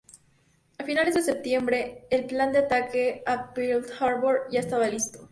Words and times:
A 0.79 0.83
finales 0.83 1.13
de 1.13 1.21
septiembre 1.21 2.07
el 2.09 2.25
plan 2.25 2.51
de 2.51 2.57
ataque 2.57 3.21
a 3.27 3.53
Pearl 3.53 3.85
Harbor 3.99 4.47
ya 4.51 4.59
estaba 4.61 4.87
listo. 4.87 5.29